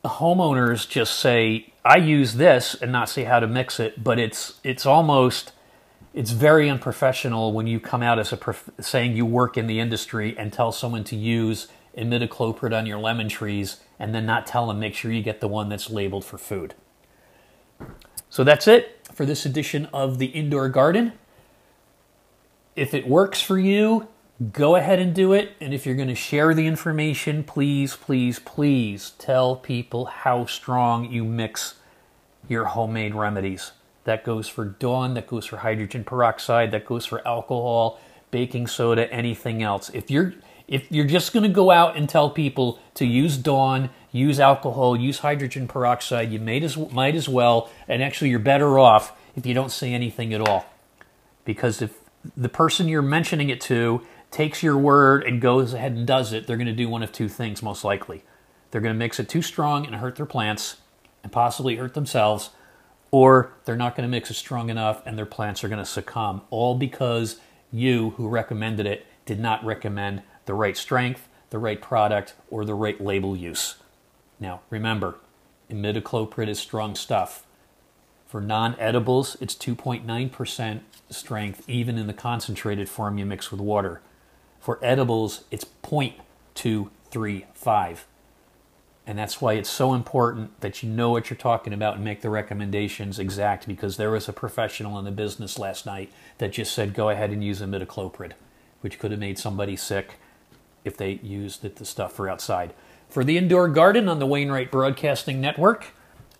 homeowners 0.06 0.88
just 0.88 1.20
say 1.20 1.74
I 1.84 1.98
use 1.98 2.36
this 2.36 2.76
and 2.76 2.92
not 2.92 3.10
say 3.10 3.24
how 3.24 3.40
to 3.40 3.48
mix 3.48 3.80
it, 3.80 4.04
but 4.04 4.20
it's 4.20 4.60
it's 4.64 4.86
almost 4.86 5.54
it's 6.14 6.32
very 6.32 6.70
unprofessional 6.70 7.54
when 7.54 7.68
you 7.68 7.80
come 7.80 8.04
out 8.04 8.20
as 8.20 8.32
a 8.32 8.38
prof- 8.38 8.70
saying 8.80 9.16
you 9.16 9.26
work 9.26 9.58
in 9.58 9.68
the 9.68 9.80
industry 9.80 10.36
and 10.38 10.52
tell 10.52 10.72
someone 10.72 11.04
to 11.06 11.16
use 11.16 11.68
imidacloprid 11.98 12.78
on 12.78 12.86
your 12.86 13.00
lemon 13.00 13.30
trees 13.30 13.80
and 13.98 14.14
then 14.14 14.26
not 14.26 14.46
tell 14.46 14.68
them 14.68 14.80
make 14.80 14.94
sure 14.94 15.12
you 15.12 15.22
get 15.22 15.42
the 15.42 15.48
one 15.48 15.70
that's 15.70 15.90
labeled 15.90 16.26
for 16.26 16.38
food. 16.38 16.74
So 18.30 18.44
that's 18.44 18.68
it 18.68 19.08
for 19.14 19.26
this 19.26 19.46
edition 19.46 19.88
of 19.94 20.18
the 20.18 20.28
indoor 20.28 20.70
garden. 20.70 21.14
If 22.76 22.94
it 22.94 23.08
works 23.08 23.42
for 23.42 23.60
you, 23.60 24.08
go 24.54 24.76
ahead 24.76 25.00
and 25.00 25.14
do 25.14 25.34
it. 25.34 25.54
And 25.60 25.74
if 25.74 25.86
you're 25.86 25.96
going 25.96 26.08
to 26.08 26.16
share 26.16 26.54
the 26.54 26.68
information, 26.68 27.44
please, 27.44 27.96
please, 27.96 28.40
please 28.40 29.12
tell 29.18 29.56
people 29.56 30.06
how 30.06 30.46
strong 30.46 31.12
you 31.12 31.24
mix 31.24 31.76
your 32.48 32.66
homemade 32.66 33.14
remedies. 33.14 33.72
That 34.06 34.24
goes 34.24 34.48
for 34.48 34.66
Dawn, 34.66 35.14
that 35.14 35.28
goes 35.28 35.46
for 35.46 35.58
hydrogen 35.58 36.04
peroxide, 36.04 36.72
that 36.72 36.86
goes 36.86 37.06
for 37.06 37.26
alcohol, 37.28 38.00
baking 38.32 38.68
soda, 38.68 39.12
anything 39.14 39.62
else. 39.62 39.92
If 39.94 40.10
you're 40.10 40.34
if 40.68 40.90
you're 40.90 41.06
just 41.06 41.34
going 41.34 41.44
to 41.44 41.50
go 41.50 41.70
out 41.70 41.98
and 41.98 42.08
tell 42.08 42.30
people 42.30 42.80
to 42.94 43.06
use 43.06 43.38
Dawn, 43.38 43.90
use 44.14 44.40
alcohol, 44.40 44.96
use 44.96 45.20
hydrogen 45.20 45.68
peroxide, 45.68 46.32
you 46.32 46.40
might 46.40 46.64
as, 46.64 46.78
might 46.78 47.14
as 47.14 47.28
well, 47.28 47.70
and 47.90 48.02
actually 48.02 48.30
you're 48.30 48.40
better 48.40 48.80
off 48.80 49.12
if 49.36 49.46
you 49.46 49.54
don't 49.54 49.72
say 49.72 49.94
anything 49.94 50.34
at 50.34 50.40
all. 50.40 50.66
Because 51.44 51.82
if 51.82 51.94
the 52.38 52.50
person 52.50 52.88
you're 52.88 53.02
mentioning 53.02 53.50
it 53.50 53.62
to 53.62 54.02
takes 54.30 54.64
your 54.64 54.78
word 54.78 55.24
and 55.24 55.42
goes 55.42 55.74
ahead 55.74 55.92
and 55.94 56.08
does 56.08 56.34
it, 56.34 56.48
they're 56.48 56.58
going 56.58 56.68
to 56.68 56.74
do 56.74 56.90
one 56.90 57.04
of 57.04 57.12
two 57.12 57.28
things 57.28 57.62
most 57.62 57.84
likely. 57.84 58.24
They're 58.72 58.82
going 58.82 58.94
to 58.94 59.00
mix 59.00 59.20
it 59.20 59.28
too 59.28 59.42
strong 59.42 59.86
and 59.86 59.96
hurt 59.96 60.16
their 60.16 60.26
plants 60.26 60.78
and 61.24 61.32
possibly 61.32 61.76
hurt 61.76 61.94
themselves, 61.94 62.52
or 63.12 63.54
they're 63.66 63.76
not 63.76 63.96
going 63.96 64.08
to 64.08 64.12
mix 64.12 64.32
it 64.32 64.36
strong 64.36 64.70
enough 64.70 65.02
and 65.06 65.18
their 65.18 65.26
plants 65.26 65.64
are 65.64 65.68
going 65.68 65.80
to 65.80 65.86
succumb, 65.86 66.42
all 66.50 66.76
because 66.76 67.40
you, 67.72 68.12
who 68.12 68.28
recommended 68.28 68.86
it, 68.86 69.06
did 69.26 69.40
not 69.40 69.64
recommend 69.66 70.24
the 70.46 70.54
right 70.54 70.78
strength, 70.78 71.28
the 71.50 71.60
right 71.60 71.82
product, 71.82 72.34
or 72.50 72.64
the 72.66 72.74
right 72.74 73.00
label 73.02 73.36
use. 73.36 73.76
Now, 74.40 74.62
remember, 74.70 75.18
imidacloprid 75.70 76.48
is 76.48 76.60
strong 76.60 76.96
stuff. 76.96 77.46
For 78.32 78.40
non 78.40 78.80
edibles, 78.80 79.36
it's 79.42 79.56
2.9% 79.56 80.80
strength, 81.10 81.64
even 81.68 81.98
in 81.98 82.08
the 82.08 82.14
concentrated 82.14 82.88
form 82.88 83.18
you 83.18 83.26
mix 83.26 83.52
with 83.52 83.60
water. 83.60 84.00
For 84.62 84.80
edibles, 84.82 85.44
it's 85.52 85.66
0.235. 85.84 87.98
And 89.06 89.20
that's 89.20 89.42
why 89.42 89.56
it's 89.56 89.70
so 89.70 89.94
important 89.94 90.62
that 90.62 90.82
you 90.82 90.88
know 90.88 91.10
what 91.10 91.30
you're 91.30 91.36
talking 91.36 91.74
about 91.74 91.96
and 91.96 92.06
make 92.06 92.22
the 92.22 92.30
recommendations 92.30 93.20
exact 93.20 93.68
because 93.68 93.98
there 93.98 94.12
was 94.12 94.30
a 94.30 94.34
professional 94.34 94.98
in 94.98 95.04
the 95.04 95.12
business 95.12 95.60
last 95.60 95.86
night 95.86 96.10
that 96.38 96.54
just 96.54 96.74
said 96.74 96.94
go 96.94 97.10
ahead 97.10 97.32
and 97.32 97.44
use 97.44 97.60
imidacloprid, 97.60 98.32
which 98.80 98.98
could 98.98 99.12
have 99.12 99.20
made 99.20 99.40
somebody 99.40 99.76
sick 99.76 100.20
if 100.86 100.96
they 100.96 101.20
used 101.22 101.66
it, 101.66 101.76
the 101.76 101.84
stuff 101.84 102.14
for 102.14 102.30
outside. 102.30 102.74
For 103.10 103.26
the 103.26 103.38
indoor 103.38 103.68
garden 103.68 104.08
on 104.08 104.20
the 104.20 104.26
Wainwright 104.26 104.72
Broadcasting 104.72 105.42
Network, 105.42 105.88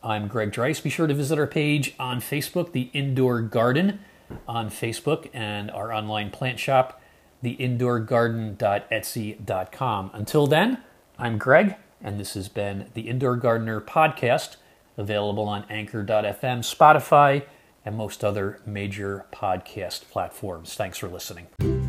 I'm 0.04 0.28
Greg 0.28 0.52
Dreiss. 0.52 0.82
Be 0.82 0.90
sure 0.90 1.06
to 1.08 1.14
visit 1.14 1.38
our 1.38 1.46
page 1.48 1.94
on 2.00 2.22
Facebook, 2.22 2.72
The 2.72 2.90
Indoor 2.94 3.42
Garden, 3.42 4.00
on 4.48 4.70
Facebook, 4.70 5.30
and 5.34 5.70
our 5.72 5.92
online 5.94 6.32
plant 6.32 6.58
shop, 6.60 7.02
theindoorgarden.etsy.com. 7.44 10.12
Until 10.14 10.48
then, 10.48 10.78
I'm 11.20 11.38
Greg, 11.38 11.76
and 12.02 12.18
this 12.20 12.34
has 12.34 12.50
been 12.50 12.88
the 12.94 13.10
Indoor 13.10 13.36
Gardener 13.36 13.82
podcast, 13.82 14.56
available 14.98 15.48
on 15.48 15.66
Anchor.fm, 15.70 16.62
Spotify, 16.62 17.44
and 17.86 17.96
most 17.96 18.24
other 18.24 18.60
major 18.66 19.28
podcast 19.32 20.10
platforms. 20.10 20.74
Thanks 20.74 20.98
for 20.98 21.10
listening. 21.10 21.81